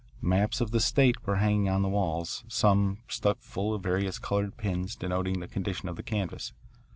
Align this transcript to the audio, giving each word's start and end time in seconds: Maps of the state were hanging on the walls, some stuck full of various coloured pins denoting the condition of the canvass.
Maps 0.23 0.59
of 0.61 0.71
the 0.71 0.79
state 0.79 1.27
were 1.27 1.35
hanging 1.35 1.69
on 1.69 1.83
the 1.83 1.87
walls, 1.87 2.43
some 2.47 2.97
stuck 3.07 3.37
full 3.39 3.75
of 3.75 3.83
various 3.83 4.17
coloured 4.17 4.57
pins 4.57 4.95
denoting 4.95 5.39
the 5.41 5.47
condition 5.47 5.87
of 5.87 5.95
the 5.95 6.01
canvass. 6.01 6.53